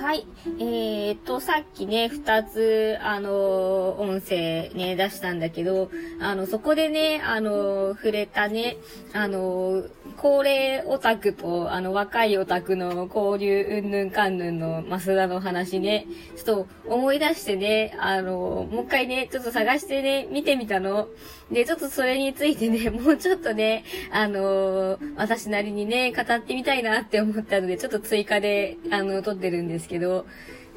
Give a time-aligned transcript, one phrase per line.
[0.00, 0.26] はい。
[0.58, 8.76] えー、っと、さっきね、二つ、あの、音声ね、出したんだけど、あの、そこでね、あの、触れたね、
[9.12, 9.84] あの、
[10.16, 16.06] 高齢オタクと、あの、若いオタクの交流、うんぬんかんぬんの増田の話ね、
[16.36, 21.08] ちょっと思い出してね、あの、もう一回ね、ちょっと探してね、見てみたの。
[21.50, 30.26] で、ちょっとそれについてね、 もうちょっとね、あの、私なりにね、語ってみたいなって思ったので、ちょっと追加で、あの、撮ってるんですけど、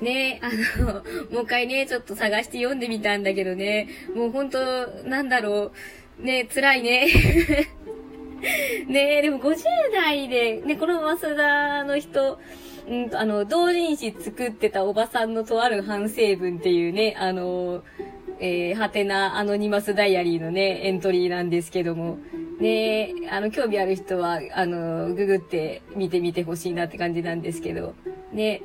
[0.02, 0.94] ね、あの、
[1.32, 4.60] もう一回ね、ちょっと探して読んでみたんだけどね、もうほんと、
[5.06, 5.72] なんだろ
[6.20, 7.08] う、ね、辛いね。
[8.88, 12.40] ねえ、でも50代で、ね、この増田の人、
[12.88, 17.84] うん、あの、同人誌作ってたおばさんのとある反省文っていうね、あの、
[18.40, 22.18] えー、はてなアノニマスダイアリーのね、エントリーなんですけども、
[22.60, 27.94] ねあの、興味ある人は、あの、ググって見てみてほしいなって感じなんですけど、
[28.32, 28.62] ね、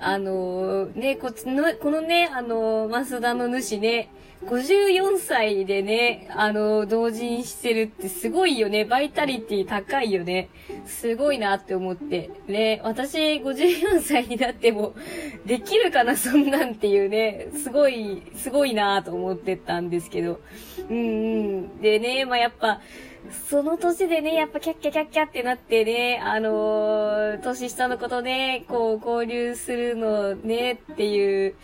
[0.00, 4.10] あの、ね、こっちの、このね、あの、増田の主ね、
[4.44, 8.84] 54歳でね、あの、同人してるってすごいよね。
[8.84, 10.50] バイタリティ高いよね。
[10.84, 12.30] すごいなって思って。
[12.46, 14.94] ね、私54歳になっても、
[15.46, 20.40] できるかな、そんなんっていうね、すごい、すごいなと思ってたんですけど。
[20.90, 21.80] うんうん。
[21.80, 22.80] でね、まあ、やっぱ、
[23.48, 31.54] その年でね、やっぱキャッキャキャッキャってなってね、あのー、年下の子とね、こう交流するのねっていう、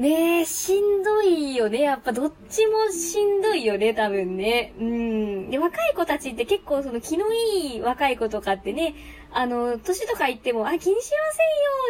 [0.00, 1.82] ねえ、しんどいよね。
[1.82, 4.72] やっぱどっちもしんどいよね、多分ね。
[4.80, 5.50] うん。
[5.50, 8.94] で、若い子たちって結構その気のいい若い子とかってね、
[9.30, 11.12] あの、年とか言っても、あ、気にしませんよ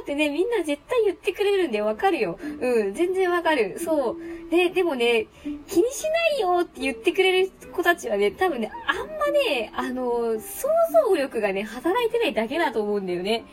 [0.02, 2.36] ってね、みんな絶対言ってくれるんでわかるよ。
[2.42, 3.78] うん、全然わかる。
[3.78, 4.50] そう。
[4.50, 5.28] で、でもね、
[5.68, 10.66] 気にしないよって言ってくれる子たちはね、多分ね、あんまね、あの、想
[11.08, 13.44] 像力がね、働いてないだけだと思うんだよね。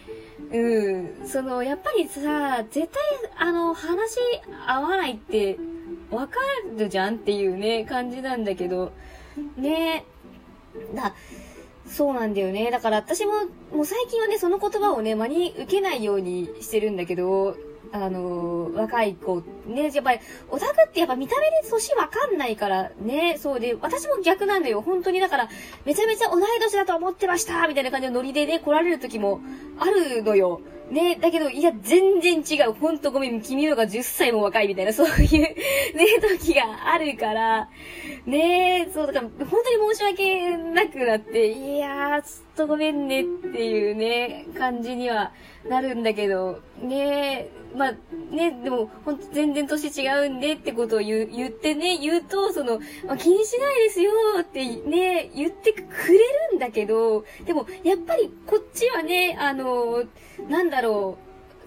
[0.51, 1.27] うん。
[1.27, 3.03] その、やっぱりさ、絶対、
[3.37, 4.17] あの、話
[4.65, 5.57] 合わないって、
[6.11, 6.39] わか
[6.77, 8.91] るじゃんっていうね、感じなんだけど、
[9.57, 10.05] ね
[10.95, 11.13] だ、
[11.87, 12.71] そうなんだよね。
[12.71, 13.33] だから私も、
[13.73, 17.57] もう最近はね、その言葉をね、真に受けないようにしてるんだけど、
[17.91, 24.81] あのー、若い子、ね、やっぱり、オタクってやっぱ見た目で年わかんないからね、そうで、私も逆なんだよ。
[24.81, 25.49] 本当にだから、
[25.85, 29.41] めちゃめちゃ同い年だと思ってましたみたいな感じのノリでね、来られる時も
[29.79, 30.61] あるのよ。
[30.91, 32.73] ねえ、だけど、いや、全然違う。
[32.73, 35.55] ほんとごめん、君のが10歳も若いみたいな、そういうね、
[36.39, 37.69] 時があるから、
[38.25, 45.33] ね、そう、だから、本当に申し訳なくなって、いやー、ちょっとごめんねっていうね、感じには
[45.69, 47.91] なるんだけど、ね、まあ、
[48.33, 54.11] ね、でも、ほんと全然年違うんでってことを言う、言ってね、言うと、その、まあ、気にしないですよ
[54.41, 56.19] ってね、言ってくれ
[56.51, 60.03] るんだけど、でも、やっぱりこっちはね、あの、
[60.49, 61.17] なんだろ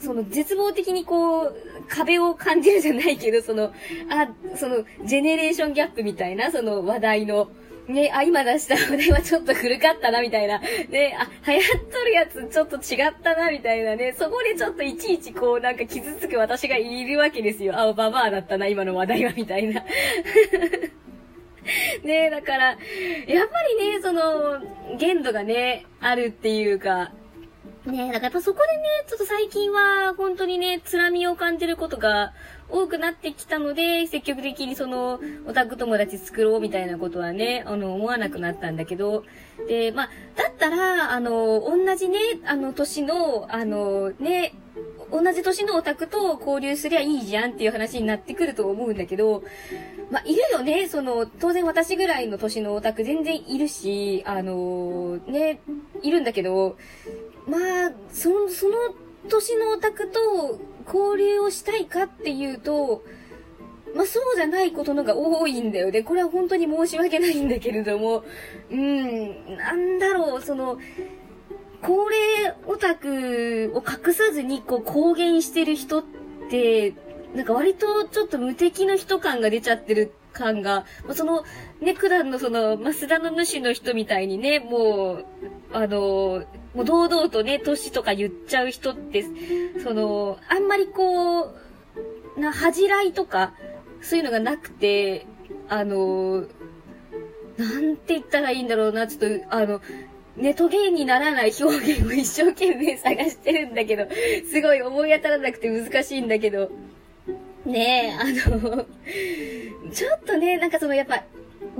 [0.00, 1.54] う、その絶望的にこう、
[1.88, 3.72] 壁を感じるじゃないけど、その、
[4.10, 7.50] あ、その、ジェネレーションギャップみたいな、その話題の、
[7.86, 10.58] ね、あ、今出した話題はちょっと古かったな、みたいな。
[10.58, 14.14] ね、あ、流行っとるやつちょっと違ったな、みたいなね。
[14.16, 17.78] そこでちょっといちいちこう、なんか傷つく私がいるわけですよ。
[17.78, 19.84] あ、ババアだったな、今の話題は、みたいな。
[22.02, 24.60] ねだから、やっぱりね、その、
[24.96, 27.12] 限度がね、あるっていうか、
[27.90, 32.32] ねだからやっぱそこでね、ちょっと最近は、本当にね、つらみを感じることが
[32.68, 39.24] 多くなってきたので、積極的にその、オタク友達作ろうみたいなことはね、あの、思わなくなったんだけど、
[39.68, 44.54] で、まあ、だったら、あの、同じね、あの、年の、あの、ね、
[45.10, 49.42] 同じ年のオタクと交流すりゃいいじゃんっていう話になってくると思うんだけど、
[50.10, 50.88] まあ、いるよね。
[50.88, 55.60] その、当然私ぐらいの年のオタク全然いるし、あの、ね、
[56.02, 56.76] いるんだけど、
[57.50, 58.76] まあ、その、その
[59.28, 63.02] 年のオタクと交流をしたいかっていうと、
[63.94, 66.02] まあ、そうじゃないことのが多いんだよね。
[66.02, 68.22] これは本当に申し訳ないんだけれども、
[68.70, 70.78] うん、なんだろう、その、
[71.82, 76.04] 高齢オタクを隠さずにこう公言してる人っ
[76.50, 76.94] て、
[77.34, 80.84] なんか割とちょっと無敵の人感が出ちゃってる感が、
[81.14, 81.44] その、
[81.80, 85.26] ね、普段のその、増田の主の人みたいにね、もう、
[85.72, 86.44] あの、
[86.74, 89.24] もう堂々とね、年とか言っちゃう人って、
[89.82, 91.54] その、あんまりこ
[92.36, 93.54] う、な、恥じらいとか、
[94.00, 95.26] そういうのがなくて、
[95.68, 96.44] あの、
[97.56, 99.80] なんて言ったらいいんだろうな、ちょっと、あの、
[100.36, 104.06] ネトゲにならない表現を一生懸命探してるんだけど、
[104.50, 106.70] すごい思い当たらなくて難しいんだけど、
[107.66, 108.86] ねえ、あの、
[109.92, 111.22] ちょっとね、なんかそのやっぱ、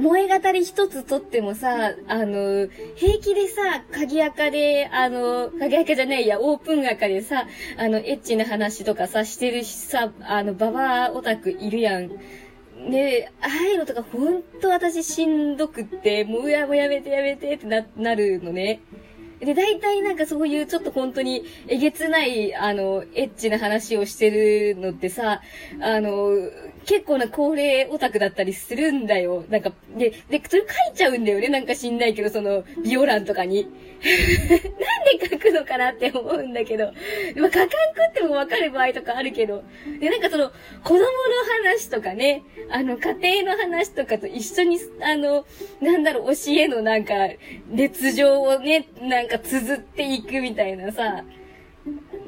[0.00, 12.08] 萌え語り一つとってもさ、あの、平気でさ、鍵垢で、あの、鍵垢じゃないや、オープン垢でさ、あの、エッチな話とかさ、してるしさ、あの、ババアオタクいるやん。
[12.91, 18.81] で、ああいうのとかほんと私しんどくって、もうやもうやめてやめてってな、なるのね。
[19.41, 25.41] で、大体なんかそういうちょっと本当にえげつない、あの、エッチな話をしてるのってさ、
[25.81, 26.31] あの、
[26.87, 29.44] 結構な高齢オタクだったりするんだよ。
[29.49, 31.49] なんか、で、で、それ書いちゃうんだよね。
[31.49, 33.69] なんか知んないけど、その、ビオランとかに。
[34.00, 36.87] なんで書くのかなって思うんだけど。
[37.37, 37.73] まあ、書かんく
[38.11, 39.62] ってもわかる場合とかあるけど。
[40.00, 40.50] で、なんかその、
[40.82, 41.05] 子供の
[41.65, 45.44] 話とかね、あの、家庭の話とかと一緒に、あの、
[45.81, 47.15] なんだろう、教えのなんか、
[47.73, 51.25] 列情をね、なんか綴っていくみたいなさ、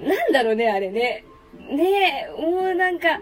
[0.02, 1.24] なんだろうね、あれね。
[1.70, 3.20] ねえ、もうなんか、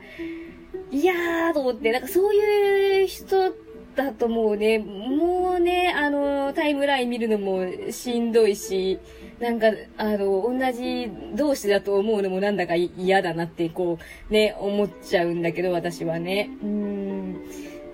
[0.91, 3.55] いやーと思って、なんかそういう人
[3.95, 8.99] だと思うね、もうね、あの、タイムライン見るのもしんどいし、
[9.39, 13.99] なんか、あの、同じ同士だと思うのもなんだか嫌だなって、こ
[14.31, 16.51] う、ね、思っちゃうんだけど、私はね。
[16.63, 17.35] うん。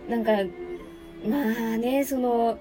[0.08, 0.32] なんか、
[1.28, 1.40] ま
[1.74, 2.58] あね、その、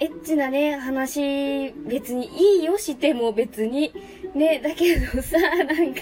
[0.00, 3.92] エッチなね、話、別にいいよしても別に。
[4.34, 6.00] ね、だけどさ、なんか、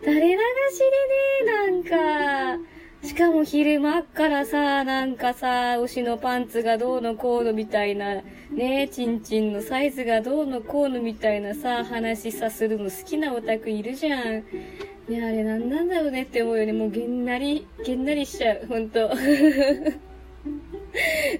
[0.00, 0.38] 垂れ流
[0.70, 2.64] しでね、なんか、
[3.02, 14.44] しかも昼間からさ、なんかさ、推しのパンツがどうのこうのみたいな、ね、ちんちんのサイズがどうのこうのみたいなさ、話さするの好きなオタクいるじゃん。
[15.08, 16.72] ね、あれなんなんだろうねって思うよね。
[16.72, 19.10] もうげんなり、げんなりしちゃう、ほんと。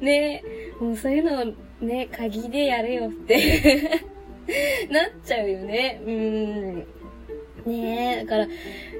[0.00, 0.43] ね
[0.81, 4.02] もうそういうのね、鍵でやれよって
[4.90, 6.00] なっちゃうよね。
[6.06, 6.87] うん。
[7.67, 8.46] ねえ、だから、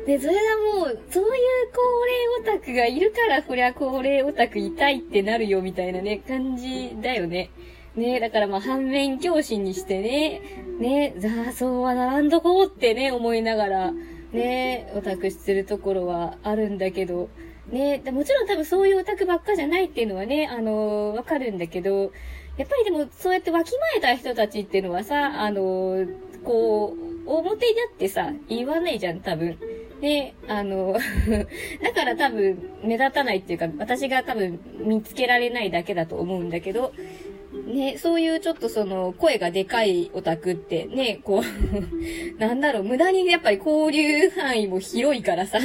[0.06, 0.40] で、それが
[0.81, 1.31] もう、そういう
[1.73, 7.50] 高齢オタクがいるから、こりゃ高齢オタクいたいってなるよ、みたいなね、感じだよね。
[7.96, 10.40] ねえだからまあ反面教師にしてね、
[10.79, 13.93] ねえ雑草は並んどこうってね、思いながら、
[14.32, 17.31] ねえオタクしてるところはあるんだけど、
[17.70, 22.12] ねえもちろん多分そういうオタクばっかじゃないっていうのはね、あのー、わかるんだけど、
[22.56, 26.06] やっぱりでも、そうやってわきまえた人たちっていうのはさ、あの、
[26.44, 29.58] こう、表になってさ、言わないじゃん、多分。
[30.00, 30.94] で、あの、
[31.82, 36.93] だから多分目立たないっていうか、私が多分見つけられないだけだと思うんだけど、
[37.66, 41.42] ね、そういうちょっとその声がでかいオタクってね、こう
[42.38, 45.58] なんだろう、無駄にやっぱり交流範囲も広いからさ、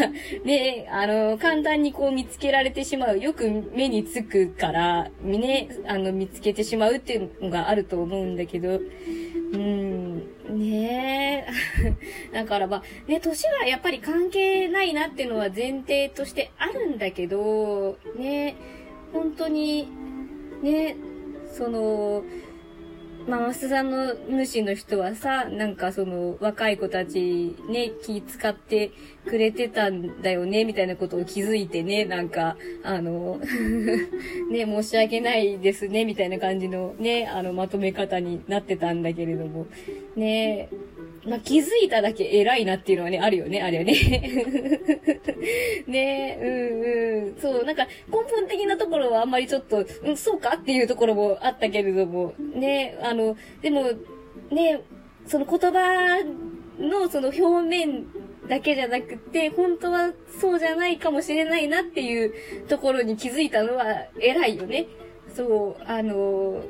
[0.43, 8.79] ね、あの、簡単にこう見つけられてしまう、よく目につくから、ね、あの、見つけてしまうっていうのがあると思うんだけど、
[9.53, 10.17] うん、
[10.49, 11.45] ね
[12.33, 12.33] え。
[12.33, 18.55] だからまあ、ね、年はやっぱり関係ないなっていうのは前提としてあるんだけど、ね、
[19.13, 19.87] 本当に、
[20.63, 20.95] ね、
[21.51, 22.23] その、
[23.27, 28.91] まあ、マスさんの主の人はさ、なんかその若い子たちね、気使って
[29.25, 33.39] くれてたんだよね、みたいなことを気づいてね、なんか、あの
[34.49, 39.67] ね、申し訳ないですね、みたいな感じのね、あの、まとめ方になってたんだけれども、
[40.15, 40.69] ね、
[41.25, 43.93] まあ、気づいただけ偉いなっていうのはね、あるよね、あれよね。
[45.85, 47.35] ねうんうん。
[47.39, 53.83] そう、なんか根本的なところはあんまりちょっと、うん、そうかっていうところもあったけれども、ね、ああの、でも、
[54.49, 54.81] ね、
[55.27, 56.23] その言葉
[56.79, 58.07] のその表面
[58.47, 63.85] だけじゃなくて、本当はそうじゃないかもしれないなっていうところに気づいたのは
[64.19, 64.87] 偉いよね。
[65.35, 66.61] そう、あの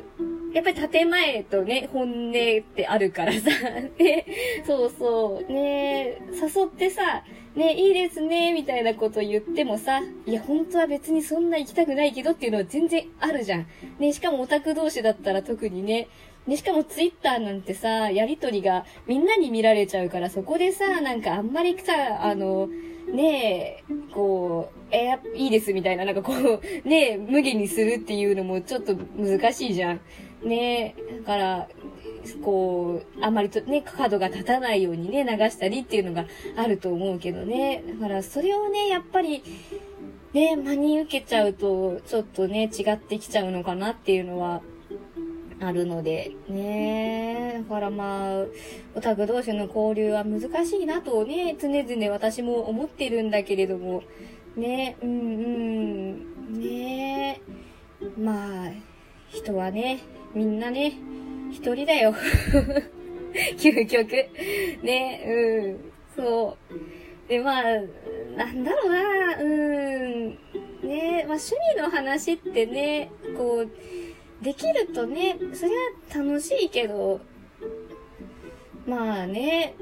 [0.53, 3.49] やっぱり建前とね、本音ってあるからさ、
[3.97, 4.25] ね、
[4.67, 7.23] そうそう、ね、誘ってさ、
[7.55, 13.67] ね、いいですね、みたいなこと言ってもさ、いや、本当は別にそんな行きたくないけどっていうのは全然あるじゃん。
[13.99, 16.07] ね、しかもオタク同士だったら特にね、
[16.47, 22.67] ね、しかもツイッターなんてさ、やりとりがみんなに見られちゃうから、そこでさ、なんかあんまりさ、あの、
[23.13, 29.99] ねえ、こう、えー、いいですみたいな、なんかこう、ねえ、無限にするっていうのもちょっと難しいじゃん。
[30.43, 31.67] ねだから、
[32.43, 37.83] こう、あんまりとね、角が立たないようにね、流したりっていうのがあると思うけどね。
[37.99, 39.43] だから、それをね、やっぱり、
[40.33, 44.61] ね、真に受けちゃうと、ちょっとね、違ってきちゃうのかなっていうのは、
[45.61, 47.63] あるので、ね。
[47.69, 48.45] だからまあ、
[48.95, 54.03] オタク同士の交流は難しいなとね、常々私も思ってるんだけれども、
[54.55, 54.97] ね。
[55.01, 57.41] うんうん、ね。
[58.17, 58.71] まあ、
[59.29, 59.99] 人はね、
[60.33, 60.93] みんなね、
[61.51, 62.13] 一人だよ。
[63.57, 64.11] 究極。
[64.83, 67.29] ね、うん、そう。
[67.29, 67.63] で、まあ、
[68.35, 70.29] なんだろうな、うん、
[70.83, 73.69] ね、まあ趣味の話ってね、こう、
[74.41, 77.21] できるとね、そりゃ楽しいけど、
[78.87, 79.75] まあね、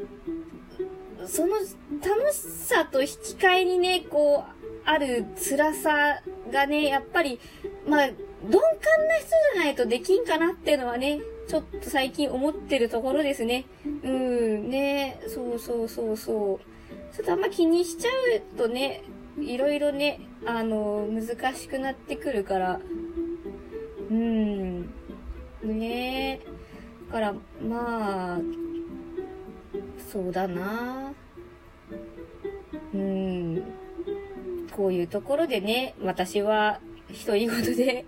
[1.26, 7.40] その楽しさと引き換えにね、こう、ある辛さがね、やっぱり、
[7.88, 8.60] まあ、鈍感
[9.08, 13.66] な人じゃないとできんかなっていうのはね、ちょっと最近思ってるところですね。
[13.86, 17.16] うん、ね、そうそうそうそう。
[17.16, 18.10] ちょっとあんま気にしちゃ
[18.54, 19.04] うとね、
[19.40, 22.80] いろいろね、あの、難しくなってくるから、
[24.10, 24.90] うん、
[25.64, 26.40] ね
[27.08, 28.40] だから、まあ、
[30.12, 31.14] そうだな
[32.94, 33.64] うん。
[34.76, 36.80] こういうところでね、私は
[37.26, 38.06] 独り言で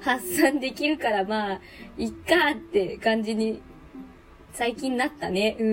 [0.00, 1.60] 発散できるからまあ、
[1.96, 3.62] いっかって感じに
[4.52, 5.56] 最近なったね。
[5.58, 5.70] うんう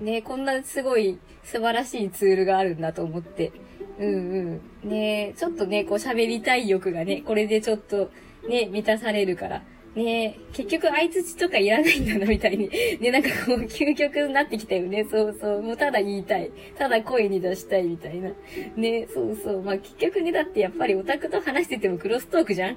[0.00, 0.04] ん。
[0.04, 3.52] ね、こんなすごい素晴らしいツールがあるんだと思って。
[3.98, 4.88] うんうん。
[4.90, 8.10] ね、ちょっとね、こう喋りたい欲がね、これでちょっと
[8.48, 9.62] ね、満たされるから。
[9.94, 12.70] ね結局相槌とかいらないんだな、みたいに。
[13.00, 15.06] ね、なんかこう、究極になってきたよね。
[15.10, 15.62] そうそう。
[15.62, 16.50] もうただ言いたい。
[16.78, 18.30] ただ声に出したい、みたいな。
[18.76, 19.62] ね、そうそう。
[19.62, 22.76] まあ結局ね、だってやっぱりオタクと話しててもクロストークじゃん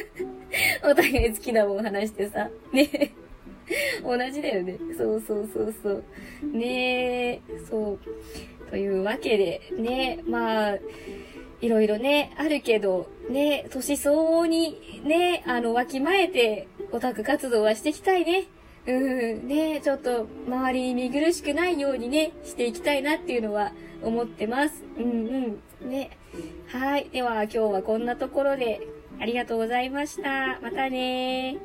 [0.84, 2.50] お互い好きなもん話してさ。
[2.72, 3.25] ね。
[4.04, 4.78] 同じだよね。
[4.96, 6.04] そうそうそうそう。
[6.52, 8.70] ねえそう。
[8.70, 10.78] というわけで、ね、まあ、
[11.60, 18.44] いろいろね、あるけど、ね、年相応にね、あの、わきまえて、オタク活動はしていきたいね。
[18.86, 24.84] うん、ね、ちょっと、周りに見苦しくないようにね、していきたいなっていうのは思ってます。
[24.98, 25.90] うんうん。
[25.90, 26.10] ね。
[26.68, 27.08] はい。
[27.10, 28.86] では、今日はこんなところで、
[29.18, 30.60] ありがとうございました。
[30.60, 31.56] またね。